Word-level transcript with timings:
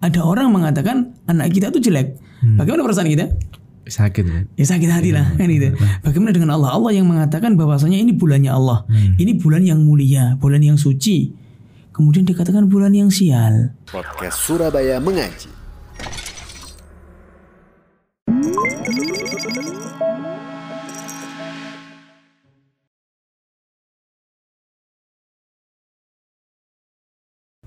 ada 0.00 0.20
orang 0.24 0.48
mengatakan 0.52 1.12
anak 1.28 1.52
kita 1.52 1.68
itu 1.72 1.92
jelek. 1.92 2.16
Bagaimana 2.56 2.84
perasaan 2.88 3.08
kita? 3.08 3.28
Sakit 3.90 4.24
kan? 4.24 4.42
Ya 4.54 4.64
sakit 4.64 4.88
hati 4.88 5.10
lah 5.12 5.34
kan 5.36 5.50
gitu. 5.50 5.76
Bagaimana 6.00 6.30
dengan 6.32 6.56
Allah? 6.56 6.72
Allah 6.72 6.92
yang 6.94 7.04
mengatakan 7.10 7.58
bahwasanya 7.58 8.00
ini 8.00 8.16
bulannya 8.16 8.48
Allah. 8.48 8.88
Ini 8.90 9.36
bulan 9.40 9.66
yang 9.66 9.84
mulia, 9.84 10.40
bulan 10.40 10.64
yang 10.64 10.80
suci. 10.80 11.36
Kemudian 11.92 12.24
dikatakan 12.24 12.64
bulan 12.70 12.96
yang 12.96 13.12
sial. 13.12 13.76
Podcast 13.84 14.40
Surabaya 14.40 14.96
Mengaji. 15.02 15.59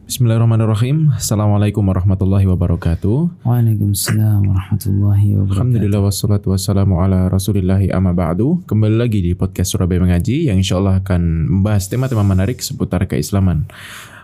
Bismillahirrahmanirrahim. 0.03 1.15
Assalamualaikum 1.15 1.79
warahmatullahi 1.79 2.43
wabarakatuh. 2.43 3.47
Waalaikumsalam 3.47 4.43
warahmatullahi 4.43 5.31
wabarakatuh. 5.39 5.55
Alhamdulillah 5.55 6.01
wassalatu 6.03 6.51
wassalamu 6.51 6.99
ala 6.99 7.31
rasulillahi 7.31 7.87
amma 7.87 8.11
ba'du. 8.11 8.59
Kembali 8.67 8.99
lagi 8.99 9.23
di 9.23 9.31
podcast 9.31 9.71
Surabaya 9.71 10.03
Mengaji 10.03 10.51
yang 10.51 10.59
insya 10.59 10.75
Allah 10.75 10.99
akan 10.99 11.47
membahas 11.47 11.87
tema-tema 11.87 12.19
menarik 12.27 12.59
seputar 12.59 13.07
keislaman. 13.07 13.63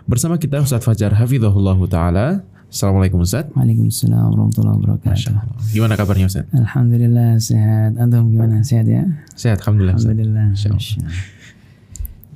Bersama 0.04 0.36
kita 0.36 0.60
Ustaz 0.60 0.84
Fajar 0.84 1.16
Hafizahullah 1.16 1.80
Ta'ala. 1.88 2.44
Assalamualaikum 2.68 3.24
Ustaz. 3.24 3.48
Waalaikumsalam 3.56 4.36
warahmatullahi 4.36 4.76
wabarakatuh. 4.84 5.32
Gimana 5.72 5.96
kabarnya 5.96 6.28
Ustaz? 6.28 6.44
Alhamdulillah 6.52 7.40
sehat. 7.40 7.96
Antum 7.96 8.28
gimana? 8.28 8.60
Sehat 8.60 8.84
ya? 8.84 9.08
Sehat, 9.32 9.64
Alhamdulillah 9.64 9.96
Ustaz. 9.96 10.12
Alhamdulillah. 10.12 10.44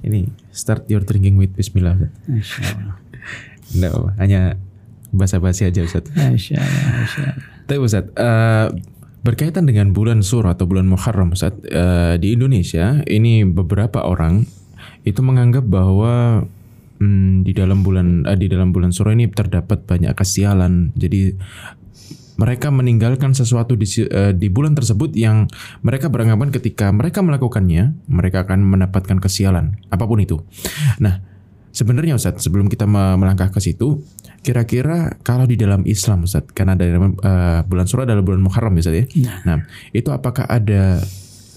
Ini 0.01 0.33
start 0.49 0.89
your 0.89 1.05
drinking 1.05 1.37
with 1.37 1.53
Bismillah 1.53 2.09
Ustaz. 2.33 3.04
Apa-apa, 3.75 4.11
hanya 4.23 4.61
basa-basi 5.15 5.67
aja 5.67 5.87
Ustaz. 5.87 6.11
Masya 6.11 6.59
Allah. 6.59 6.91
Masya 7.03 7.21
Allah. 7.23 7.45
Tapi 7.65 7.79
Ustaz, 7.81 8.05
eh, 8.13 8.67
berkaitan 9.25 9.65
dengan 9.65 9.97
bulan 9.97 10.21
Sur 10.21 10.45
atau 10.45 10.69
bulan 10.69 10.85
Muharram 10.85 11.33
Ustaz, 11.33 11.57
eh, 11.65 12.21
di 12.21 12.37
Indonesia 12.37 13.01
ini 13.09 13.47
beberapa 13.47 14.05
orang 14.05 14.45
itu 15.07 15.21
menganggap 15.25 15.65
bahwa 15.65 16.45
hmm, 17.01 17.47
di 17.47 17.53
dalam 17.57 17.81
bulan 17.81 18.29
eh, 18.29 18.37
di 18.37 18.47
dalam 18.53 18.75
bulan 18.75 18.93
Sur 18.93 19.09
ini 19.09 19.31
terdapat 19.33 19.89
banyak 19.89 20.13
kesialan. 20.13 20.93
Jadi 20.99 21.33
mereka 22.35 22.69
meninggalkan 22.75 23.31
sesuatu 23.31 23.79
di, 23.79 23.87
eh, 23.87 24.35
di 24.35 24.51
bulan 24.51 24.75
tersebut 24.75 25.15
yang 25.15 25.47
mereka 25.87 26.11
beranggapan 26.11 26.51
ketika 26.51 26.91
mereka 26.91 27.23
melakukannya, 27.23 27.95
mereka 28.11 28.43
akan 28.43 28.67
mendapatkan 28.67 29.23
kesialan, 29.23 29.79
apa 29.89 30.05
pun 30.05 30.19
itu. 30.19 30.43
Nah, 30.99 31.23
sebenarnya 31.75 32.15
Ustadz, 32.15 32.47
sebelum 32.47 32.71
kita 32.71 32.87
me- 32.87 33.19
melangkah 33.19 33.51
ke 33.51 33.59
situ, 33.59 34.01
kira-kira 34.47 35.19
kalau 35.27 35.45
di 35.45 35.59
dalam 35.59 35.83
Islam 35.83 36.23
Ustadz, 36.23 36.55
karena 36.55 36.79
ada 36.79 36.87
eh, 36.87 37.61
bulan 37.67 37.87
Surah 37.91 38.07
adalah 38.07 38.23
bulan 38.23 38.41
Muharram 38.41 38.79
ya 38.79 38.87
Ustadz 38.87 39.01
ya. 39.03 39.05
Nah, 39.43 39.67
itu 39.91 40.09
apakah 40.15 40.47
ada 40.47 41.03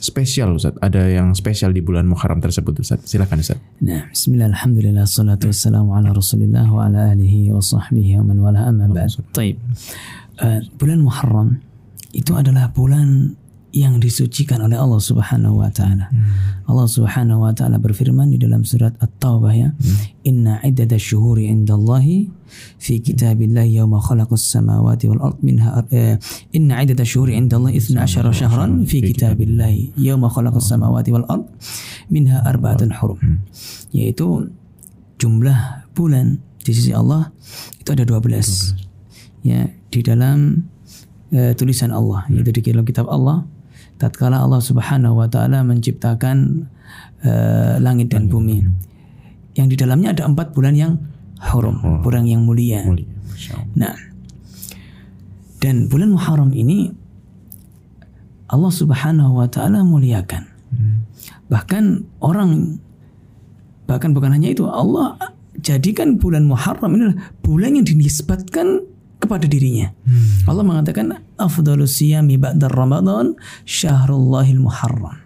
spesial 0.02 0.58
Ustadz? 0.58 0.82
Ada 0.82 1.22
yang 1.22 1.38
spesial 1.38 1.70
di 1.70 1.86
bulan 1.86 2.10
Muharram 2.10 2.42
tersebut 2.42 2.82
Ustadz? 2.82 3.06
Silakan 3.06 3.46
Ustadz. 3.46 3.62
Nah, 3.86 4.10
bismillah, 4.10 4.50
alhamdulillah, 4.50 5.06
salatu 5.06 5.54
wassalamu 5.54 5.94
ala 5.94 6.10
rasulillah 6.12 6.66
wa 6.66 6.90
ala 6.90 7.14
alihi 7.14 7.54
wa 7.54 7.62
sahbihi 7.62 8.18
wa 8.18 8.34
man 8.34 8.38
wala 8.42 8.66
amma 8.66 8.90
ba'd. 8.90 9.22
Taib. 9.38 9.62
Eh, 10.42 10.60
bulan 10.82 11.00
Muharram 11.06 11.62
itu 12.14 12.34
adalah 12.34 12.74
bulan 12.74 13.38
yang 13.78 14.02
disucikan 14.02 14.66
oleh 14.66 14.74
Allah 14.74 14.98
Subhanahu 14.98 15.62
wa 15.62 15.70
taala. 15.70 16.10
Allah 16.66 16.88
Subhanahu 16.90 17.46
wa 17.46 17.54
taala 17.54 17.78
berfirman 17.78 18.34
di 18.34 18.42
dalam 18.42 18.66
surat 18.66 18.98
At-Taubah 18.98 19.54
ya, 19.54 19.70
"Inna 20.26 20.58
iddata 20.66 20.98
syuhuri 20.98 21.46
indallahi 21.46 22.26
fi 22.82 22.98
kitabillahi 22.98 23.78
yawma 23.78 24.02
khalaqas 24.02 24.42
samawati 24.42 25.06
wal 25.14 25.22
ard 25.30 25.38
minha 25.46 25.86
eh, 25.94 26.18
inna 26.58 26.82
iddata 26.82 27.06
syuhuri 27.06 27.38
indallahi 27.38 27.78
12 27.78 28.34
syahran 28.34 28.82
fi 28.90 29.06
kitabillahi 29.06 29.94
yawma 29.94 30.32
khalaqas 30.34 30.66
samawati 30.74 31.14
wal 31.14 31.28
ard 31.30 31.46
minha 32.10 32.42
arba'atun 32.42 32.98
hurum." 32.98 33.46
Yaitu 33.94 34.50
jumlah 35.22 35.86
bulan 35.94 36.42
di 36.66 36.72
sisi 36.74 36.92
Allah 36.98 37.30
itu 37.78 37.90
ada 37.94 38.04
12. 38.04 38.74
Ya, 39.46 39.70
di 39.94 40.02
dalam 40.04 40.68
eh, 41.32 41.54
tulisan 41.54 41.94
Allah, 41.94 42.26
yaitu 42.28 42.52
di 42.58 42.74
dalam 42.74 42.84
kitab 42.84 43.08
Allah 43.08 43.46
tatkala 43.98 44.42
Allah 44.42 44.62
Subhanahu 44.62 45.18
wa 45.18 45.28
taala 45.28 45.66
menciptakan 45.66 46.70
eh, 47.26 47.76
langit 47.82 48.14
dan 48.14 48.30
bumi. 48.30 48.62
Yang 49.58 49.68
di 49.74 49.76
dalamnya 49.82 50.14
ada 50.14 50.24
empat 50.30 50.54
bulan 50.54 50.78
yang 50.78 50.94
hurum, 51.42 52.02
bulan 52.06 52.30
yang 52.30 52.46
mulia. 52.46 52.86
Nah, 53.74 53.94
dan 55.58 55.90
bulan 55.90 56.14
Muharram 56.14 56.54
ini 56.54 56.94
Allah 58.48 58.72
Subhanahu 58.72 59.42
wa 59.42 59.48
taala 59.50 59.82
muliakan. 59.82 60.46
Bahkan 61.50 61.84
orang 62.22 62.80
bahkan 63.88 64.12
bukan 64.14 64.36
hanya 64.36 64.54
itu, 64.54 64.68
Allah 64.70 65.18
jadikan 65.58 66.22
bulan 66.22 66.46
Muharram 66.46 66.94
ini 66.94 67.02
adalah 67.10 67.20
bulan 67.42 67.82
yang 67.82 67.86
dinisbatkan 67.88 68.86
kepada 69.18 69.50
dirinya. 69.50 69.90
Allah 70.46 70.62
mengatakan 70.62 71.26
afdhalus 71.36 71.98
siyami 71.98 72.38
ba'da 72.38 72.70
Ramadan 72.70 73.34
syahrullahil 73.66 74.62
Muharram. 74.62 75.18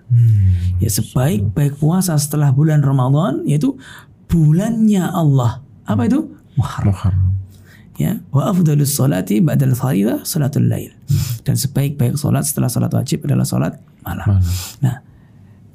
Ya 0.84 0.90
sebaik-baik 0.92 1.80
puasa 1.80 2.16
setelah 2.20 2.52
bulan 2.52 2.84
Ramadan 2.84 3.44
yaitu 3.48 3.76
bulannya 4.32 5.08
Allah. 5.12 5.64
Apa 5.88 6.08
itu? 6.08 6.32
Muharram 6.56 6.92
Muharram. 6.92 7.28
ya 8.00 8.18
wa 8.32 8.50
afdalus 8.50 8.96
salati 8.98 9.44
ba'dal 9.44 9.76
faridah 9.78 10.24
salatul 10.26 10.66
lail 10.66 10.90
dan 11.46 11.54
sebaik-baik 11.54 12.18
salat 12.18 12.48
setelah 12.48 12.72
salat 12.72 12.92
wajib 12.92 13.24
adalah 13.28 13.46
salat 13.46 13.78
malam. 14.02 14.26
Malam. 14.26 14.44
Nah, 14.82 14.96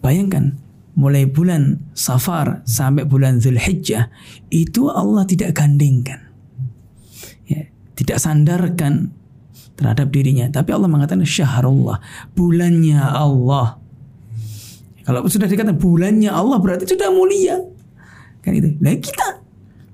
bayangkan 0.03 0.59
mulai 0.97 1.29
bulan 1.29 1.85
Safar 1.93 2.65
sampai 2.65 3.05
bulan 3.05 3.39
Zulhijjah 3.39 4.09
itu 4.49 4.89
Allah 4.89 5.29
tidak 5.29 5.53
gandingkan. 5.55 6.33
Ya, 7.47 7.69
tidak 7.97 8.21
sandarkan 8.21 9.11
terhadap 9.77 10.09
dirinya, 10.13 10.49
tapi 10.53 10.73
Allah 10.73 10.89
mengatakan 10.89 11.25
syahrullah, 11.25 12.01
bulannya 12.33 13.01
Allah. 13.01 13.81
Kalau 15.07 15.23
sudah 15.31 15.47
dikatakan 15.47 15.79
bulannya 15.79 16.29
Allah 16.29 16.59
berarti 16.59 16.85
sudah 16.89 17.09
mulia. 17.15 17.63
Kan 18.43 18.53
itu. 18.59 18.75
Nah, 18.83 18.97
kita 18.99 19.29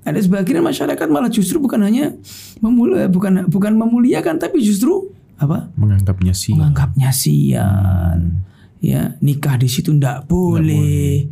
ada 0.03 0.19
sebagian 0.19 0.65
masyarakat 0.65 1.07
malah 1.07 1.29
justru 1.29 1.61
bukan 1.61 1.85
hanya 1.85 2.17
memul- 2.65 3.07
bukan 3.13 3.47
bukan 3.47 3.73
memuliakan 3.77 4.41
tapi 4.41 4.59
justru 4.65 5.13
apa? 5.37 5.69
Menganggapnya 5.77 6.33
sih. 6.33 6.55
menganggapnya 6.57 7.11
sian. 7.13 8.43
Ya, 8.83 9.15
nikah 9.23 9.59
di 9.61 9.71
situ 9.71 9.95
ndak 9.95 10.27
boleh. 10.27 11.29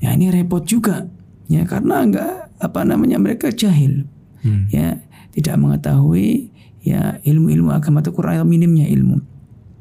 Ya, 0.00 0.14
ini 0.16 0.32
repot 0.32 0.64
juga. 0.64 1.04
Ya, 1.50 1.64
karena 1.68 2.04
enggak 2.04 2.32
apa 2.60 2.80
namanya 2.86 3.20
mereka 3.20 3.52
jahil. 3.52 4.08
Hmm. 4.40 4.70
Ya, 4.70 5.02
tidak 5.38 5.56
mengetahui 5.62 6.50
ya 6.82 7.22
ilmu-ilmu 7.22 7.70
agama 7.70 8.02
atau 8.02 8.10
Quran 8.10 8.42
minimnya 8.44 8.90
ilmu. 8.90 9.22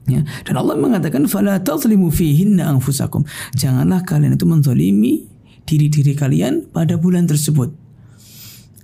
Ya, 0.08 0.24
dan 0.48 0.56
Allah 0.56 0.80
mengatakan 0.80 1.28
fala 1.28 1.60
tazlimu 1.60 2.08
fihinna 2.08 2.72
anfusakum. 2.72 3.28
Janganlah 3.60 4.08
kalian 4.08 4.40
itu 4.40 4.48
menzalimi 4.48 5.28
diri-diri 5.68 6.16
kalian 6.16 6.72
pada 6.72 6.96
bulan 6.96 7.28
tersebut. 7.28 7.76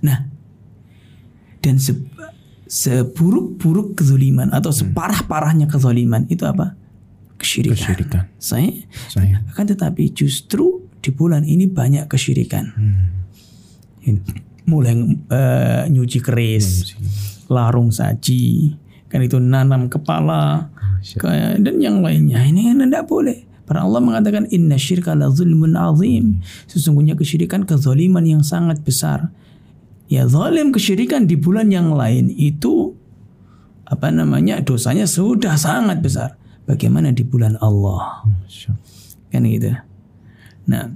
Nah, 0.04 0.28
dan 1.64 1.80
se- 1.80 1.96
seburuk-buruk 2.68 3.96
kezaliman 3.96 4.52
atau 4.52 4.68
separah-parahnya 4.68 5.64
kezaliman 5.64 6.28
itu 6.28 6.44
apa? 6.44 6.76
Kesyirikan. 7.40 7.76
Kesyirikan. 7.80 8.22
Saya 8.36 8.84
Saya. 9.08 9.40
akan 9.48 9.64
tetapi 9.64 10.12
justru 10.12 10.84
di 11.00 11.08
bulan 11.08 11.48
ini 11.48 11.64
banyak 11.64 12.04
kesyirikan. 12.04 12.68
Ini, 14.04 14.20
Mulai 14.64 14.94
eh, 15.28 15.82
nyuci 15.92 16.18
keris, 16.24 16.96
larung 17.52 17.92
saji, 17.92 18.72
kan 19.12 19.20
itu 19.20 19.36
nanam 19.36 19.92
kepala, 19.92 20.72
kayak- 21.20 21.60
dan 21.60 21.76
yang 21.80 22.00
lainnya. 22.00 22.40
Ini 22.40 22.72
tidak 22.72 23.04
boleh. 23.04 23.44
Para 23.64 23.80
Allah 23.84 24.00
mengatakan 24.00 24.44
inna 24.52 24.76
syirka 24.76 25.16
la 25.16 25.32
zulmun 25.32 25.72
azim. 25.76 26.40
Sesungguhnya 26.68 27.16
kesyirikan 27.16 27.64
kezaliman 27.64 28.24
yang 28.24 28.44
sangat 28.44 28.84
besar. 28.84 29.32
Ya 30.04 30.28
zalim 30.28 30.68
kesyirikan 30.68 31.24
di 31.24 31.32
bulan 31.36 31.72
yang 31.72 31.96
lain 31.96 32.28
itu 32.28 32.92
apa 33.88 34.12
namanya 34.12 34.60
dosanya 34.60 35.08
sudah 35.08 35.56
sangat 35.56 36.04
besar. 36.04 36.36
Bagaimana 36.68 37.12
di 37.12 37.24
bulan 37.24 37.56
Allah. 37.60 38.24
Kan 39.32 39.48
gitu. 39.48 39.72
Nah, 40.68 40.92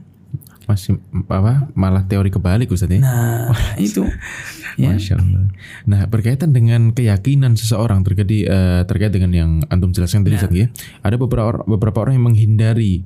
Masih 0.68 1.00
apa? 1.32 1.72
Malah 1.72 2.04
teori 2.04 2.28
kebalik 2.28 2.68
Ustaz 2.68 2.92
ya. 2.92 3.00
Nah, 3.00 3.48
itu 3.80 4.04
ya. 4.80 4.92
Masya 4.92 5.16
Allah. 5.16 5.48
Nah 5.88 6.04
berkaitan 6.06 6.52
dengan 6.52 6.92
keyakinan 6.92 7.56
seseorang 7.56 8.04
terkait 8.04 8.28
eh, 8.28 8.84
terkait 8.84 9.10
dengan 9.10 9.32
yang 9.32 9.50
antum 9.72 9.90
jelaskan 9.90 10.22
tadi 10.22 10.36
Ustaz 10.36 10.52
ya. 10.52 10.68
Ada 11.00 11.16
beberapa 11.16 11.48
or- 11.48 11.64
beberapa 11.64 12.04
orang 12.04 12.20
yang 12.20 12.28
menghindari 12.28 13.00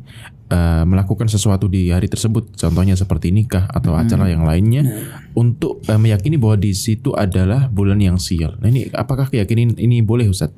eh, 0.51 0.85
melakukan 0.85 1.31
sesuatu 1.31 1.71
di 1.71 1.95
hari 1.95 2.11
tersebut. 2.11 2.59
Contohnya 2.59 2.99
seperti 2.99 3.31
nikah 3.31 3.71
atau 3.71 3.95
acara 3.95 4.27
yang 4.27 4.43
lainnya 4.43 4.83
untuk 5.33 5.87
eh, 5.87 5.97
meyakini 5.97 6.37
bahwa 6.37 6.59
di 6.59 6.75
situ 6.75 7.15
adalah 7.15 7.71
bulan 7.71 8.03
yang 8.03 8.19
sial. 8.19 8.59
Nah 8.59 8.69
ini 8.69 8.91
apakah 8.91 9.31
keyakinan 9.31 9.79
ini 9.79 10.03
boleh 10.03 10.27
Ustaz? 10.27 10.51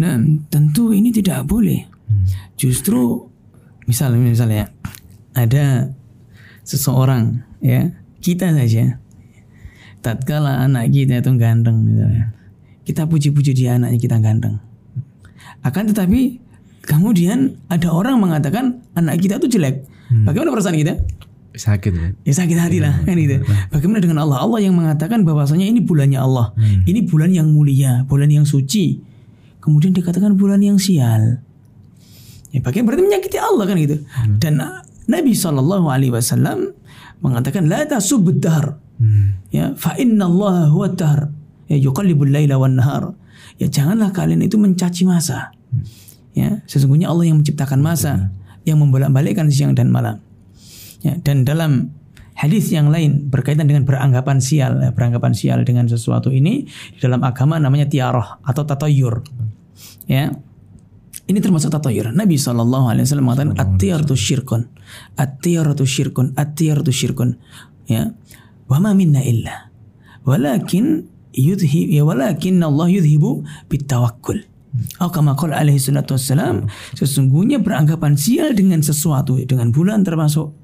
Nah, 0.00 0.16
tentu 0.48 0.96
ini 0.96 1.12
tidak 1.12 1.44
boleh. 1.44 1.84
Justru 2.56 3.28
misalnya 3.84 4.18
misalnya 4.22 4.64
ada 5.34 5.90
seseorang 6.64 7.42
ya, 7.60 7.92
kita 8.20 8.52
saja 8.52 9.00
tatkala 10.00 10.64
anak 10.64 10.92
kita 10.92 11.20
itu 11.20 11.30
ganteng 11.36 11.84
misalnya. 11.84 12.32
Kita 12.84 13.06
puji-puji 13.06 13.52
dia 13.52 13.76
anaknya 13.76 14.00
kita 14.00 14.16
ganteng. 14.18 14.58
Akan 15.60 15.86
tetapi 15.86 16.40
kemudian 16.82 17.60
ada 17.68 17.92
orang 17.92 18.16
mengatakan 18.18 18.80
anak 18.96 19.20
kita 19.20 19.36
itu 19.38 19.60
jelek. 19.60 19.84
Bagaimana 20.26 20.50
perasaan 20.50 20.74
kita? 20.74 20.98
Sakit 21.50 21.92
kan? 21.92 22.10
Ya 22.26 22.32
sakit 22.34 22.56
hati 22.56 22.78
lah 22.82 22.94
kan 23.04 23.14
gitu. 23.14 23.42
Bagaimana 23.70 24.00
dengan 24.02 24.18
Allah? 24.24 24.42
Allah 24.42 24.58
yang 24.64 24.74
mengatakan 24.74 25.22
bahwasanya 25.22 25.66
ini 25.68 25.84
bulannya 25.84 26.18
Allah. 26.18 26.56
Ini 26.58 27.06
bulan 27.06 27.30
yang 27.30 27.52
mulia, 27.52 28.02
bulan 28.08 28.32
yang 28.32 28.48
suci. 28.48 29.02
Kemudian 29.60 29.92
dikatakan 29.92 30.34
bulan 30.40 30.64
yang 30.64 30.80
sial. 30.80 31.44
Ya 32.50 32.58
bagaimana 32.64 32.96
berarti 32.96 33.02
menyakiti 33.06 33.38
Allah 33.38 33.64
kan 33.68 33.76
gitu. 33.78 33.96
Dan 34.42 34.58
uh, 34.58 34.82
Nabi 35.10 35.34
Shallallahu 35.34 35.90
alaihi 35.90 36.14
wasallam 36.14 36.70
mengatakan 37.18 37.66
la 37.66 37.82
tasubbud 37.82 38.38
dahr. 38.38 38.78
Ya, 39.50 39.74
fa 39.74 39.98
inna 39.98 40.30
Allah 40.30 40.70
huwa 40.70 40.88
dahr. 40.94 41.34
Ya 41.66 41.76
yuqallibul 41.78 42.30
laila 42.30 42.62
wan 42.62 42.78
nahar. 42.78 43.18
Ya 43.58 43.66
janganlah 43.66 44.14
kalian 44.14 44.46
itu 44.46 44.54
mencaci 44.56 45.02
masa. 45.02 45.50
Ya, 46.30 46.62
sesungguhnya 46.70 47.10
Allah 47.10 47.26
yang 47.26 47.42
menciptakan 47.42 47.82
masa, 47.82 48.30
yang 48.62 48.78
membolak-balikkan 48.78 49.50
siang 49.50 49.74
dan 49.74 49.90
malam. 49.90 50.22
Ya, 51.02 51.18
dan 51.18 51.42
dalam 51.42 51.90
hadis 52.38 52.70
yang 52.70 52.88
lain 52.88 53.28
berkaitan 53.28 53.66
dengan 53.66 53.82
beranggapan 53.84 54.38
sial, 54.38 54.78
ya, 54.78 54.90
beranggapan 54.94 55.32
sial 55.34 55.66
dengan 55.66 55.90
sesuatu 55.90 56.30
ini 56.30 56.64
di 56.68 56.98
dalam 57.02 57.20
agama 57.26 57.58
namanya 57.58 57.90
tiaroh 57.90 58.40
atau 58.46 58.62
tatayur. 58.62 59.26
Ya. 60.06 60.30
Ini 61.30 61.38
termasuk 61.38 61.70
tatayur. 61.70 62.10
Nabi 62.10 62.34
SAW 62.34 62.66
mengatakan 63.22 63.54
at-tiyaratu 63.54 64.18
syirkun. 64.18 64.66
At-tiyaratu 65.14 65.86
syirkun. 65.86 66.34
At-tiyaratu 66.34 66.90
syirkun. 66.90 67.38
Ya. 67.86 68.14
Wa 68.66 68.82
ma 68.82 68.94
minna 68.94 69.22
illa. 69.22 69.70
Walakin 70.26 71.06
yudhib 71.34 71.90
ya 71.90 72.02
walakin 72.02 72.62
Allah 72.62 72.90
yudhibu 72.90 73.46
bitawakkul. 73.70 74.46
Atau 75.02 75.10
kama 75.10 75.34
qala 75.34 75.58
alaihi 75.58 75.82
salatu 75.82 76.14
wassalam, 76.14 76.70
sesungguhnya 76.94 77.58
beranggapan 77.58 78.14
sial 78.14 78.54
dengan 78.54 78.78
sesuatu 78.86 79.34
dengan 79.42 79.74
bulan 79.74 80.06
termasuk 80.06 80.54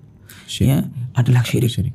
ya 0.62 0.86
adalah 1.18 1.42
syirik. 1.42 1.74
Syirik. 1.74 1.94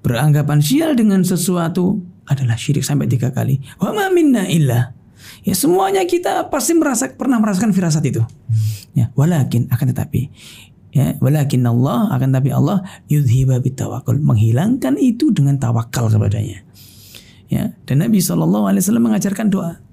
Beranggapan 0.00 0.64
sial 0.64 0.96
dengan 0.96 1.20
sesuatu 1.20 2.00
adalah 2.24 2.56
syirik 2.56 2.80
sampai 2.80 3.12
tiga 3.12 3.28
kali. 3.28 3.60
Wa 3.76 3.92
ma 3.92 4.08
minna 4.08 4.48
illa. 4.48 4.93
Ya 5.44 5.52
semuanya 5.52 6.02
kita 6.08 6.48
pasti 6.48 6.72
merasa 6.72 7.12
pernah 7.12 7.36
merasakan 7.36 7.76
firasat 7.76 8.04
itu. 8.08 8.24
Ya, 8.96 9.12
walakin 9.12 9.68
akan 9.68 9.86
tetapi 9.92 10.30
ya 10.94 11.18
walakin 11.18 11.66
Allah 11.66 12.06
akan 12.14 12.30
tapi 12.30 12.54
Allah 12.54 12.86
yudhiba 13.10 13.58
bitawakul 13.58 14.22
menghilangkan 14.22 14.94
itu 14.96 15.34
dengan 15.34 15.60
tawakal 15.60 16.08
kepadanya. 16.08 16.64
Ya, 17.52 17.76
dan 17.84 18.00
Nabi 18.00 18.24
Shallallahu 18.24 18.72
alaihi 18.72 18.82
wasallam 18.82 19.04
mengajarkan 19.04 19.52
doa 19.52 19.84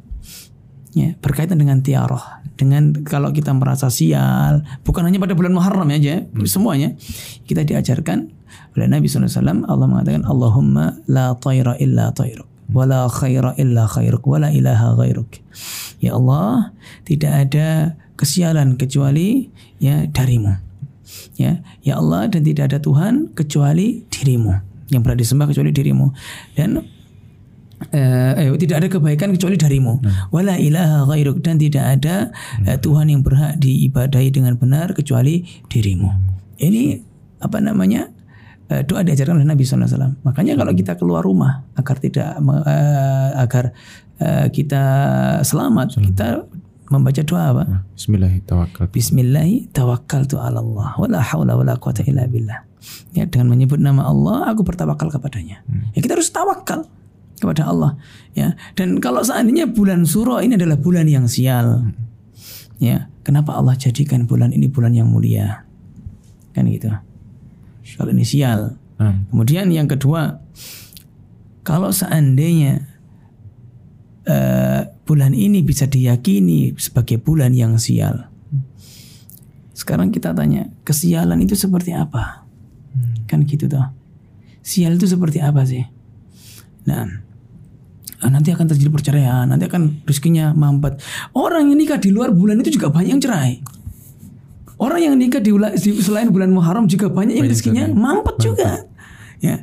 ya 0.92 1.16
berkaitan 1.24 1.56
dengan 1.56 1.80
tiaroh 1.80 2.20
dengan 2.60 2.92
kalau 3.08 3.32
kita 3.32 3.56
merasa 3.56 3.88
sial 3.88 4.64
bukan 4.84 5.08
hanya 5.08 5.24
pada 5.24 5.34
bulan 5.34 5.56
Muharram 5.56 5.88
aja 5.88 6.28
semuanya 6.44 7.00
kita 7.48 7.64
diajarkan 7.64 8.28
oleh 8.76 8.88
Nabi 8.92 9.08
SAW 9.08 9.68
Allah 9.68 9.88
mengatakan 9.88 10.28
Allahumma 10.28 11.00
la 11.08 11.32
tayra 11.40 11.80
illa 11.80 12.12
tayruk 12.12 12.51
wala 12.72 13.08
khaira 13.12 13.56
illa 13.60 13.88
khairuk 13.88 14.24
wala 14.28 14.52
ilaha 14.52 14.96
ghairuk 15.00 15.40
ya 16.00 16.16
Allah 16.16 16.76
tidak 17.06 17.34
ada 17.48 18.00
kesialan 18.16 18.80
kecuali 18.80 19.52
ya 19.80 20.08
darimu 20.08 20.56
ya 21.36 21.60
ya 21.84 22.00
Allah 22.00 22.32
dan 22.32 22.42
tidak 22.48 22.72
ada 22.72 22.80
Tuhan 22.80 23.36
kecuali 23.36 24.08
dirimu 24.08 24.72
yang 24.92 25.02
berada 25.04 25.24
disembah 25.24 25.48
kecuali 25.48 25.72
dirimu 25.72 26.12
dan 26.56 26.84
eh, 27.90 28.34
eh, 28.38 28.52
tidak 28.60 28.76
ada 28.84 28.88
kebaikan 28.92 29.34
kecuali 29.34 29.56
darimu. 29.56 30.04
Wala 30.30 30.60
ilaha 30.60 31.08
ghairuk 31.10 31.40
dan 31.42 31.58
tidak 31.58 31.98
ada 31.98 32.30
eh, 32.68 32.78
Tuhan 32.78 33.08
yang 33.10 33.24
berhak 33.24 33.58
diibadahi 33.58 34.30
dengan 34.30 34.60
benar 34.60 34.92
kecuali 34.94 35.48
dirimu. 35.72 36.12
Ini 36.60 37.02
apa 37.42 37.58
namanya? 37.64 38.12
Eh, 38.72 38.82
doa 38.88 39.04
diajarkan 39.04 39.44
oleh 39.44 39.48
Nabi 39.48 39.68
SAW. 39.68 40.24
Makanya 40.24 40.56
kalau 40.56 40.72
kita 40.72 40.96
keluar 40.96 41.22
rumah 41.28 41.68
agar 41.76 42.00
tidak 42.00 42.40
eh, 42.40 43.30
agar 43.36 43.76
eh, 44.24 44.48
kita 44.48 44.84
selamat, 45.44 46.00
kita 46.00 46.48
membaca 46.92 47.22
doa 47.24 47.44
apa? 47.56 47.64
Bismillahirrahmanirrahim. 47.96 48.92
Bismillahi 48.92 49.58
tawakkaltu 49.72 50.40
ala 50.40 50.60
Allah 50.60 50.96
wala 51.00 51.20
haula 51.20 51.54
wala 51.60 51.76
quwata 51.76 52.08
illa 52.08 52.28
billah. 52.28 52.64
Ya 53.12 53.28
dengan 53.28 53.52
menyebut 53.52 53.78
nama 53.78 54.08
Allah 54.08 54.52
aku 54.52 54.64
bertawakal 54.64 55.12
kepadanya. 55.12 55.64
Ya 55.96 56.00
kita 56.00 56.16
harus 56.16 56.32
tawakal 56.32 56.88
kepada 57.40 57.68
Allah 57.68 58.00
ya. 58.36 58.56
Dan 58.76 59.00
kalau 59.00 59.24
seandainya 59.24 59.68
bulan 59.68 60.04
Suro 60.04 60.40
ini 60.40 60.56
adalah 60.60 60.80
bulan 60.80 61.08
yang 61.08 61.28
sial. 61.28 61.92
Ya, 62.82 63.14
kenapa 63.22 63.54
Allah 63.54 63.78
jadikan 63.78 64.26
bulan 64.26 64.58
ini 64.58 64.66
bulan 64.66 64.98
yang 64.98 65.06
mulia? 65.06 65.70
Kan 66.58 66.66
gitu. 66.66 66.90
Kalau 67.98 68.12
ini 68.14 68.26
sial. 68.28 68.78
Nah, 69.02 69.18
Kemudian 69.34 69.72
yang 69.74 69.90
kedua, 69.90 70.38
kalau 71.66 71.90
seandainya 71.90 72.86
eh, 74.30 74.82
bulan 75.08 75.34
ini 75.34 75.66
bisa 75.66 75.90
diyakini 75.90 76.78
sebagai 76.78 77.18
bulan 77.18 77.58
yang 77.58 77.82
sial, 77.82 78.30
sekarang 79.74 80.14
kita 80.14 80.38
tanya, 80.38 80.70
kesialan 80.86 81.42
itu 81.42 81.58
seperti 81.58 81.98
apa? 81.98 82.46
Kan 83.26 83.50
gitu 83.50 83.66
toh. 83.66 83.90
Sial 84.62 84.94
itu 84.94 85.10
seperti 85.10 85.42
apa 85.42 85.66
sih? 85.66 85.82
Nah, 86.86 87.10
ah, 88.22 88.30
nanti 88.30 88.54
akan 88.54 88.70
terjadi 88.70 88.94
perceraian, 88.94 89.50
nanti 89.50 89.66
akan 89.66 90.06
rezekinya 90.06 90.54
mampet. 90.54 91.02
Orang 91.34 91.74
yang 91.74 91.82
nikah 91.82 91.98
di 91.98 92.14
luar 92.14 92.30
bulan 92.30 92.62
itu 92.62 92.78
juga 92.78 92.94
banyak 92.94 93.18
yang 93.18 93.24
cerai. 93.24 93.81
Orang 94.82 94.98
yang 94.98 95.14
nikah 95.14 95.38
di, 95.38 95.54
selain 96.02 96.34
bulan 96.34 96.50
Muharram 96.50 96.90
juga 96.90 97.06
banyak 97.06 97.38
yang 97.38 97.46
rezekinya 97.46 97.86
cerai. 97.86 98.02
mampet 98.02 98.36
juga. 98.42 98.72
Ya. 99.38 99.62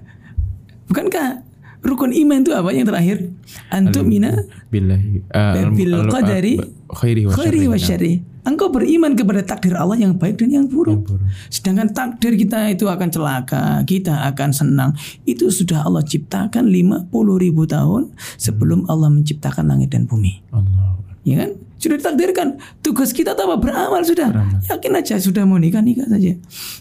Bukankah 0.86 1.42
rukun 1.82 2.14
iman 2.14 2.38
itu 2.46 2.54
apa 2.54 2.70
yang 2.70 2.86
terakhir? 2.86 3.34
Antum 3.74 4.06
mina 4.06 4.46
billahi 4.70 5.26
uh, 5.34 5.74
bil 5.74 5.94
qadari 6.06 6.54
khairi 6.94 7.26
wa 7.26 7.34
khairi 7.34 7.66
wa 7.66 7.78
syarri. 7.78 8.22
Engkau 8.46 8.72
beriman 8.72 9.12
kepada 9.12 9.44
takdir 9.44 9.76
Allah 9.76 10.00
yang 10.00 10.16
baik 10.16 10.40
dan 10.40 10.48
yang 10.48 10.66
buruk. 10.70 11.04
Yang 11.04 11.20
buruk. 11.20 11.28
Sedangkan 11.52 11.88
takdir 11.92 12.32
kita 12.32 12.72
itu 12.72 12.88
akan 12.88 13.12
celaka, 13.12 13.84
kita 13.84 14.24
akan 14.32 14.56
senang. 14.56 14.90
Itu 15.28 15.52
sudah 15.52 15.84
Allah 15.84 16.00
ciptakan 16.00 16.64
50 16.64 17.12
ribu 17.12 17.68
tahun 17.68 18.08
sebelum 18.40 18.88
Allah 18.88 19.12
menciptakan 19.12 19.68
langit 19.68 19.92
dan 19.92 20.08
bumi. 20.08 20.40
Allah. 20.48 20.96
Ya 21.28 21.44
kan? 21.44 21.50
Sudah 21.78 21.96
ditakdirkan. 21.96 22.58
Tugas 22.82 23.14
kita 23.14 23.38
apa? 23.38 23.54
Beramal 23.56 24.02
sudah. 24.02 24.28
Beramal. 24.28 24.58
Yakin 24.66 24.92
aja 24.98 25.14
sudah 25.22 25.46
mau 25.46 25.56
nikah 25.56 25.78
nikah 25.78 26.10
saja. 26.10 26.34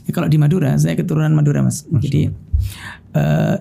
Ya, 0.04 0.12
kalau 0.12 0.26
di 0.26 0.42
Madura, 0.42 0.74
saya 0.76 0.98
keturunan 0.98 1.32
Madura 1.38 1.62
mas. 1.62 1.86
Jadi 1.88 2.34
eh, 3.14 3.56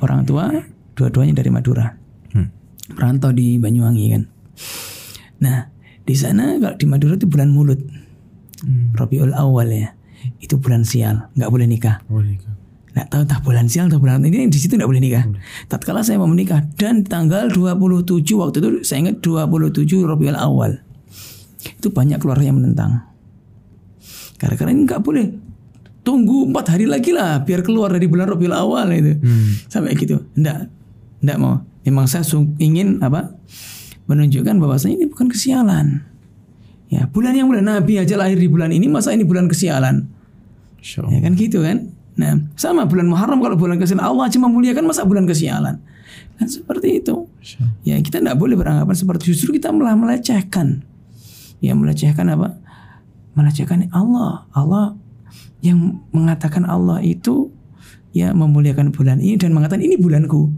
orang 0.00 0.24
tua 0.24 0.48
dua-duanya 0.96 1.38
dari 1.38 1.52
Madura. 1.52 1.92
Hmm. 2.32 2.48
Merantau 2.96 3.30
di 3.36 3.60
Banyuwangi 3.60 4.04
kan. 4.16 4.22
Nah 5.44 5.70
di 6.02 6.16
sana 6.16 6.56
kalau 6.58 6.74
di 6.74 6.86
Madura 6.88 7.14
itu 7.14 7.28
bulan 7.28 7.52
mulut. 7.52 7.78
Hmm. 8.64 8.90
Rabiul 8.96 9.36
Awal 9.36 9.68
ya. 9.70 9.88
Itu 10.42 10.58
bulan 10.58 10.82
sial, 10.82 11.30
nggak 11.38 11.46
boleh 11.46 11.66
nikah. 11.70 12.02
Boleh 12.10 12.34
nikah. 12.34 12.57
Nggak 12.96 13.06
tahu 13.12 13.20
entah 13.28 13.40
bulan 13.44 13.66
sial 13.68 13.92
atau 13.92 14.00
bulan 14.00 14.24
ini 14.24 14.48
di 14.48 14.58
situ 14.58 14.74
nggak 14.74 14.88
boleh 14.88 15.02
nikah. 15.02 15.24
Tatkala 15.68 16.00
saya 16.00 16.16
mau 16.16 16.30
menikah 16.30 16.64
dan 16.80 17.04
tanggal 17.04 17.52
27 17.52 18.24
waktu 18.40 18.56
itu 18.58 18.68
saya 18.82 19.08
ingat 19.08 19.20
27 19.20 19.84
Rabiul 20.08 20.38
Awal. 20.38 20.80
Itu 21.78 21.92
banyak 21.92 22.18
keluarga 22.22 22.48
yang 22.48 22.58
menentang. 22.58 23.04
Gara-gara 24.38 24.70
ini 24.70 24.86
nggak 24.88 25.02
boleh. 25.02 25.26
Tunggu 26.06 26.48
empat 26.48 26.72
hari 26.78 26.88
lagi 26.88 27.12
lah 27.12 27.44
biar 27.44 27.60
keluar 27.60 27.92
dari 27.92 28.08
bulan 28.08 28.32
Rabiul 28.32 28.54
Awal 28.56 28.86
itu. 28.96 29.12
Sampai 29.68 29.92
gitu. 29.98 30.24
Enggak. 30.38 30.72
Enggak 31.20 31.38
mau. 31.42 31.60
Memang 31.84 32.04
saya 32.08 32.24
ingin 32.60 33.00
apa? 33.04 33.36
Menunjukkan 34.08 34.56
bahwasanya 34.56 35.04
ini 35.04 35.06
bukan 35.08 35.28
kesialan. 35.28 36.04
Ya, 36.88 37.04
bulan 37.04 37.36
yang 37.36 37.52
bulan 37.52 37.68
Nabi 37.68 38.00
aja 38.00 38.16
lahir 38.16 38.40
di 38.40 38.48
bulan 38.48 38.72
ini, 38.72 38.88
masa 38.88 39.12
ini 39.12 39.20
bulan 39.20 39.44
kesialan? 39.44 40.08
Ya 41.12 41.20
kan 41.20 41.36
gitu 41.36 41.60
kan? 41.60 41.92
Nah, 42.18 42.34
sama 42.58 42.82
bulan 42.84 43.06
Muharram 43.06 43.38
kalau 43.38 43.54
bulan 43.54 43.78
kesialan 43.78 44.02
Allah 44.02 44.26
aja 44.26 44.42
memuliakan 44.42 44.90
masa 44.90 45.06
bulan 45.06 45.22
kesialan. 45.22 45.78
Kan 46.34 46.46
seperti 46.50 46.98
itu. 46.98 47.30
Ya 47.86 47.94
kita 48.02 48.18
tidak 48.18 48.34
boleh 48.34 48.58
beranggapan 48.58 48.94
seperti 48.94 49.30
justru 49.30 49.54
kita 49.54 49.70
malah 49.70 49.94
melecehkan. 49.94 50.82
Ya 51.62 51.78
melecehkan 51.78 52.26
apa? 52.34 52.58
Melecehkan 53.38 53.86
Allah. 53.94 54.50
Allah 54.50 54.98
yang 55.62 56.02
mengatakan 56.10 56.66
Allah 56.66 56.98
itu 57.06 57.54
ya 58.10 58.34
memuliakan 58.34 58.90
bulan 58.90 59.22
ini 59.22 59.38
dan 59.38 59.54
mengatakan 59.54 59.82
ini 59.82 59.94
bulanku. 59.94 60.50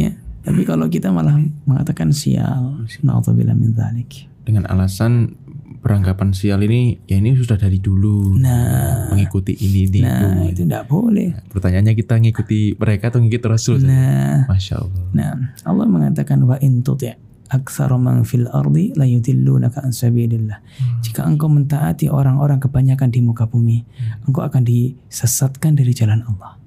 Ya. 0.00 0.16
Tapi 0.40 0.64
kalau 0.64 0.88
kita 0.88 1.12
malah 1.12 1.36
mengatakan 1.68 2.16
sial, 2.16 2.88
naudzubillah 3.04 3.52
min 3.52 3.76
dzalik. 3.76 4.24
Dengan 4.48 4.64
alasan 4.72 5.36
beranggapan 5.80 6.36
sial 6.36 6.60
ini 6.60 7.00
ya 7.08 7.16
ini 7.16 7.32
sudah 7.32 7.56
dari 7.56 7.80
dulu 7.80 8.36
Nah, 8.36 9.08
mengikuti 9.08 9.56
ini 9.56 9.88
ini 9.88 10.04
nah 10.04 10.44
itu. 10.44 10.52
itu 10.52 10.62
tidak 10.68 10.84
boleh. 10.86 11.32
Pertanyaannya 11.48 11.96
kita 11.96 12.20
ngikuti 12.20 12.76
mereka 12.76 13.08
atau 13.08 13.24
ngikuti 13.24 13.48
Rasul? 13.48 13.76
saja? 13.80 13.88
Nah, 13.88 14.36
Masya 14.44 14.74
Allah. 14.76 15.02
Nah, 15.16 15.32
Allah 15.64 15.86
mengatakan 15.88 16.44
wa 16.44 16.60
in 16.60 16.84
tuti' 16.84 17.16
aktsara 17.50 17.98
man 17.98 18.22
fil 18.22 18.46
ardi 18.46 18.92
la 18.94 19.08
yudillunaka 19.08 19.80
an 19.82 19.90
sabilillah. 19.90 20.60
Jika 21.00 21.24
engkau 21.24 21.48
mentaati 21.48 22.06
orang-orang 22.06 22.60
kebanyakan 22.60 23.08
di 23.08 23.24
muka 23.24 23.48
bumi, 23.48 23.82
engkau 24.28 24.44
akan 24.44 24.62
disesatkan 24.62 25.74
dari 25.74 25.90
jalan 25.90 26.22
Allah. 26.22 26.60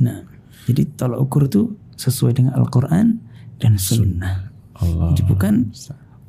Nah, 0.00 0.24
jadi 0.64 0.88
tolak 0.96 1.20
ukur 1.20 1.44
itu 1.44 1.76
sesuai 1.98 2.32
dengan 2.32 2.56
Al-Qur'an 2.56 3.20
dan 3.60 3.76
sunnah. 3.76 4.48
Allah. 4.80 5.12
Jadi 5.12 5.28
bukan 5.28 5.68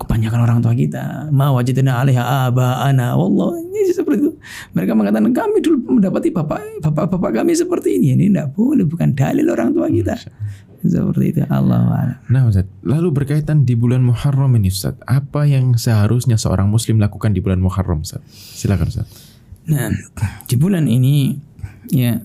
kebanyakan 0.01 0.39
orang 0.41 0.59
tua 0.65 0.73
kita 0.73 1.29
ma 1.29 1.53
wajadna 1.53 2.01
alaiha 2.01 2.49
aba'ana. 2.49 3.13
Wallah 3.13 3.61
ini 3.61 3.93
seperti 3.93 4.25
itu. 4.25 4.31
Mereka 4.73 4.97
mengatakan 4.97 5.29
kami 5.29 5.61
dulu 5.61 6.01
mendapati 6.01 6.33
bapak 6.33 6.81
bapak 6.81 7.05
bapak 7.13 7.31
kami 7.41 7.53
seperti 7.53 8.01
ini. 8.01 8.17
Ini 8.17 8.25
tidak 8.33 8.57
boleh 8.57 8.85
bukan 8.89 9.13
dalil 9.13 9.45
orang 9.53 9.69
tua 9.71 9.87
kita. 9.87 10.17
Seperti 10.81 11.37
itu 11.37 11.41
Allah 11.45 12.17
Nah 12.25 12.49
Ustaz, 12.49 12.65
lalu 12.81 13.13
berkaitan 13.13 13.69
di 13.69 13.77
bulan 13.77 14.01
Muharram 14.01 14.49
ini 14.57 14.73
Ustaz, 14.73 14.97
apa 15.05 15.45
yang 15.45 15.77
seharusnya 15.77 16.41
seorang 16.41 16.65
muslim 16.65 16.97
lakukan 16.97 17.37
di 17.37 17.39
bulan 17.39 17.61
Muharram 17.61 18.01
Ustaz? 18.01 18.25
Silakan 18.33 18.89
Ustaz. 18.89 19.07
nah 19.61 19.93
di 20.49 20.57
bulan 20.57 20.89
ini 20.89 21.37
ya 21.93 22.17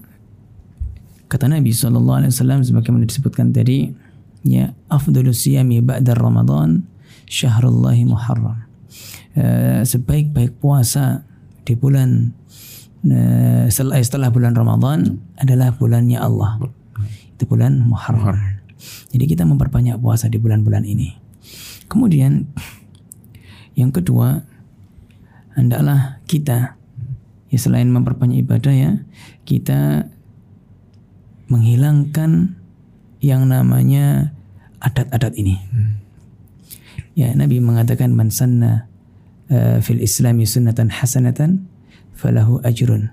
kata 1.29 1.53
Nabi 1.53 1.69
Wasallam 1.69 2.65
sebagaimana 2.65 3.05
disebutkan 3.05 3.53
tadi 3.53 3.93
ya 4.41 4.73
afdalus 4.89 5.45
siyami 5.45 5.85
ba'da 5.85 6.17
Ramadan 6.17 6.87
syahrullahi 7.27 8.07
Muharram. 8.07 8.67
Eh, 9.37 9.85
sebaik-baik 9.85 10.57
puasa 10.63 11.29
di 11.67 11.77
bulan 11.77 12.33
eh, 13.05 13.69
setelah, 13.69 14.01
setelah 14.01 14.29
bulan 14.33 14.57
Ramadan 14.57 15.21
adalah 15.37 15.75
bulannya 15.77 16.17
Allah. 16.17 16.63
Itu 17.37 17.45
bulan 17.45 17.85
Muharram. 17.85 18.65
Jadi 19.13 19.25
kita 19.29 19.45
memperbanyak 19.45 20.01
puasa 20.01 20.33
di 20.33 20.41
bulan-bulan 20.41 20.89
ini. 20.89 21.13
Kemudian 21.87 22.49
yang 23.77 23.93
kedua 23.93 24.41
hendaklah 25.53 26.21
kita 26.25 26.81
ya 27.53 27.59
selain 27.61 27.93
memperbanyak 27.93 28.43
ibadah 28.43 28.75
ya 28.75 28.93
kita 29.47 30.11
menghilangkan 31.47 32.59
yang 33.23 33.47
namanya 33.49 34.35
adat-adat 34.83 35.39
ini. 35.39 35.57
Ya 37.17 37.33
Nabi 37.33 37.65
mengatakan 37.65 38.13
man 38.13 38.29
sanna 38.29 38.93
uh, 39.49 39.81
fil 39.81 40.05
Islami 40.05 40.45
sunnatan 40.45 40.93
hasanatan 40.93 41.65
falahu 42.13 42.61
ajrun 42.61 43.09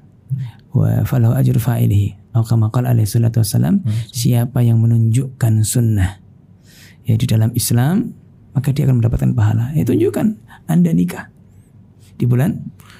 wa 0.76 1.08
falahu 1.08 1.32
ajru 1.40 1.56
fa'ilihi. 1.56 2.36
Atau 2.36 2.58
kama 2.58 2.68
qala 2.74 2.92
alaihi 2.92 3.08
salatu 3.08 3.40
wassalam, 3.40 3.86
siapa 4.12 4.60
yang 4.66 4.82
menunjukkan 4.82 5.64
sunnah 5.64 6.18
ya 7.08 7.16
di 7.16 7.30
dalam 7.30 7.54
Islam 7.54 8.12
maka 8.54 8.70
dia 8.76 8.86
akan 8.86 9.02
mendapatkan 9.02 9.32
pahala. 9.34 9.72
Ya 9.74 9.88
tunjukkan 9.88 10.38
Anda 10.68 10.92
nikah 10.94 11.30
di 12.18 12.26
bulan 12.28 12.60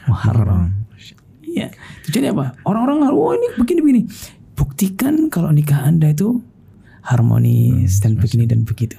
Muharram. 0.10 0.88
Iya. 1.46 1.70
Tujuannya 2.10 2.32
apa? 2.34 2.46
Orang-orang 2.66 2.98
oh 3.14 3.34
ini 3.38 3.48
begini-begini. 3.60 4.02
Buktikan 4.58 5.30
kalau 5.30 5.54
nikah 5.54 5.86
Anda 5.86 6.14
itu 6.14 6.42
harmonis 7.06 8.02
dan 8.02 8.18
begini 8.18 8.50
dan 8.50 8.66
begitu. 8.66 8.98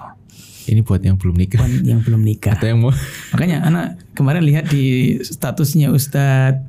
Ini 0.64 0.80
buat 0.80 1.00
yang 1.04 1.20
belum 1.20 1.36
nikah. 1.36 1.60
Bukan 1.60 1.84
yang 1.84 2.00
belum 2.00 2.22
nikah. 2.24 2.56
Atau 2.56 2.72
yang 2.72 2.80
mau 2.80 2.92
Makanya 3.36 3.64
anak 3.68 4.00
kemarin 4.16 4.44
lihat 4.44 4.72
di 4.72 5.16
statusnya 5.20 5.92
Ustadz 5.92 6.64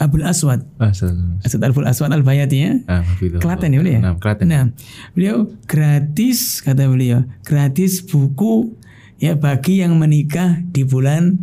Abdul 0.00 0.24
Aswad. 0.24 0.64
Ustaz. 0.80 1.12
Ustadz 1.44 1.64
Abdul 1.64 1.84
Aswad 1.84 2.12
Al 2.12 2.24
Bayati 2.24 2.56
ya. 2.64 2.72
Ah. 2.88 3.04
Klaten 3.40 3.76
ya 3.76 3.78
beliau 3.84 3.96
ya? 3.96 4.00
Nah, 4.00 4.16
Klaten. 4.16 4.48
Nah, 4.48 4.72
beliau 5.12 5.52
gratis 5.68 6.64
kata 6.64 6.88
beliau, 6.88 7.28
gratis 7.44 8.00
buku 8.00 8.72
ya 9.20 9.36
bagi 9.36 9.84
yang 9.84 10.00
menikah 10.00 10.64
di 10.64 10.88
bulan 10.88 11.36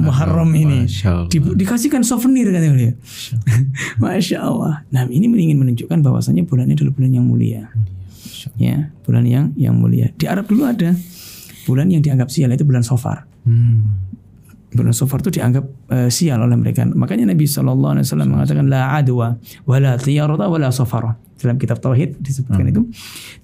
Muharram 0.00 0.50
ini. 0.56 0.88
Di- 1.28 1.40
dikasihkan 1.60 2.00
souvenir 2.00 2.48
kata 2.48 2.66
beliau. 2.72 2.94
Masya 4.00 4.38
Allah. 4.40 4.82
Nah, 4.88 5.04
ini 5.12 5.28
ingin 5.28 5.60
menunjukkan 5.60 6.00
bahwasanya 6.00 6.48
bulan 6.48 6.72
ini 6.72 6.80
adalah 6.80 6.94
bulan 6.96 7.10
yang 7.12 7.26
mulia. 7.28 7.68
Ya, 8.56 8.92
bulan 9.04 9.24
yang 9.24 9.52
yang 9.56 9.76
mulia. 9.76 10.12
Di 10.16 10.28
Arab 10.28 10.48
dulu 10.48 10.68
ada 10.68 10.92
bulan 11.64 11.88
yang 11.88 12.04
dianggap 12.04 12.28
sial 12.28 12.52
itu 12.52 12.64
bulan 12.64 12.84
Sofar. 12.84 13.24
Hmm. 13.48 14.04
Bulan 14.74 14.92
Sofar 14.92 15.22
itu 15.24 15.40
dianggap 15.40 15.64
eh, 15.92 16.08
sial 16.12 16.40
oleh 16.42 16.56
mereka. 16.58 16.84
Makanya 16.84 17.32
Nabi 17.32 17.46
Shallallahu 17.48 17.92
Alaihi 17.96 18.04
Wasallam 18.04 18.28
mengatakan 18.34 18.64
la 18.68 18.92
adwa, 18.96 19.38
wala 19.64 19.96
tiyarata, 19.96 20.48
wala 20.50 20.68
safara. 20.72 21.16
Dalam 21.34 21.60
kitab 21.60 21.76
Tauhid 21.76 22.24
disebutkan 22.24 22.72
itu 22.72 22.82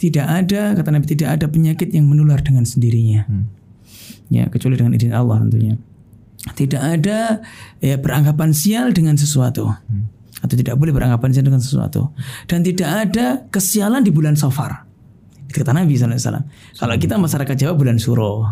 tidak 0.00 0.24
ada 0.24 0.72
kata 0.72 0.88
Nabi 0.88 1.04
tidak 1.04 1.36
ada 1.36 1.46
penyakit 1.52 1.92
yang 1.92 2.08
menular 2.08 2.40
dengan 2.40 2.64
sendirinya. 2.64 3.28
Ya 4.32 4.48
kecuali 4.48 4.80
dengan 4.80 4.96
izin 4.96 5.12
Allah 5.12 5.42
tentunya. 5.44 5.76
Tidak 6.40 6.80
ada 6.80 7.44
ya, 7.84 8.00
beranggapan 8.00 8.56
sial 8.56 8.96
dengan 8.96 9.16
sesuatu 9.20 9.68
atau 10.40 10.54
tidak 10.56 10.80
boleh 10.80 10.92
beranggapan 10.96 11.36
sial 11.36 11.44
dengan 11.44 11.60
sesuatu 11.60 12.16
dan 12.48 12.64
tidak 12.64 12.88
ada 12.88 13.44
kesialan 13.52 14.00
di 14.00 14.08
bulan 14.08 14.40
Safar. 14.40 14.88
Itu 15.50 15.60
kata 15.60 15.76
Nabi 15.76 15.98
SAW. 15.98 16.16
Kalau 16.80 16.94
kita 16.96 17.20
masyarakat 17.20 17.54
Jawa 17.58 17.74
bulan 17.76 18.00
Suro. 18.00 18.48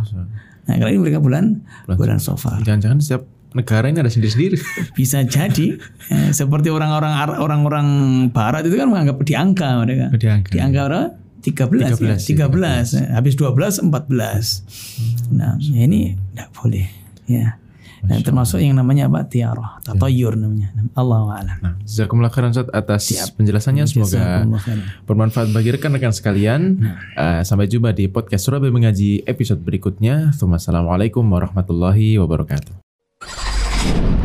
Nah 0.68 0.75
kalau 0.76 0.90
ini 0.92 1.00
mereka 1.00 1.23
bulan 1.23 1.64
bulan 1.88 2.21
Safar. 2.21 2.61
Jangan-jangan 2.61 2.99
setiap 3.00 3.23
negara 3.57 3.88
ini 3.88 4.04
ada 4.04 4.12
sendiri-sendiri. 4.12 4.61
Bisa 4.99 5.25
jadi 5.25 5.80
eh, 6.12 6.30
seperti 6.37 6.68
orang-orang 6.68 7.16
orang-orang 7.40 7.87
Barat 8.35 8.68
itu 8.68 8.76
kan 8.76 8.92
menganggap 8.92 9.16
di 9.25 9.33
angka 9.33 9.68
mereka. 9.80 10.12
Di 10.12 10.28
angka. 10.28 10.50
Di 10.52 10.59
angka 10.61 10.83
berapa? 10.90 11.09
13, 11.38 11.95
13, 11.97 12.35
ya. 12.35 12.50
13. 12.50 12.99
Eh, 12.99 13.09
Habis 13.14 13.35
12 13.38 13.87
14. 13.88 15.33
Nah, 15.33 15.54
ya 15.62 15.80
ini 15.87 16.18
tidak 16.35 16.50
boleh 16.52 16.87
ya. 17.30 17.57
Dan 18.02 18.23
termasuk 18.23 18.62
yang 18.62 18.78
namanya 18.78 19.11
apa? 19.11 19.26
Tiarah, 19.26 19.83
tatayur 19.83 20.38
namanya. 20.38 20.71
Allah 20.95 21.43
a'lam. 21.43 21.57
Nah, 21.59 21.75
Jazakumullah 21.83 22.31
khairan 22.31 22.55
Ustaz 22.55 22.71
atas 22.71 23.02
penjelasannya 23.35 23.85
semoga 23.90 24.47
bermanfaat 25.07 25.50
bagi 25.50 25.75
rekan-rekan 25.75 26.14
sekalian. 26.14 26.78
Eh, 27.19 27.43
sampai 27.43 27.67
jumpa 27.67 27.90
di 27.95 28.07
podcast 28.07 28.47
Surabaya 28.47 28.71
Mengaji 28.71 29.26
episode 29.26 29.62
berikutnya. 29.62 30.35
Assalamualaikum 30.35 31.26
warahmatullahi 31.26 32.19
wabarakatuh. 32.19 34.17